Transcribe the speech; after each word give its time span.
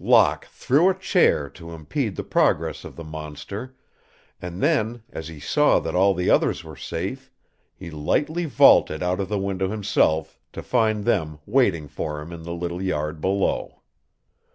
Locke 0.00 0.46
threw 0.46 0.88
a 0.88 0.94
chair 0.94 1.50
to 1.50 1.72
impede 1.72 2.16
the 2.16 2.24
progress 2.24 2.82
of 2.82 2.96
the 2.96 3.04
monster, 3.04 3.76
and 4.40 4.62
then, 4.62 5.02
as 5.10 5.28
he 5.28 5.38
saw 5.38 5.80
that 5.80 5.94
all 5.94 6.14
the 6.14 6.30
others 6.30 6.64
were 6.64 6.78
safe, 6.78 7.30
he 7.74 7.90
lightly 7.90 8.46
vaulted 8.46 9.02
out 9.02 9.20
of 9.20 9.28
the 9.28 9.38
window 9.38 9.68
himself, 9.68 10.38
to 10.54 10.62
find 10.62 11.04
them 11.04 11.40
waiting 11.44 11.88
for 11.88 12.22
him 12.22 12.32
in 12.32 12.42
the 12.42 12.54
little 12.54 12.80
yard 12.82 13.20
below. 13.20 13.82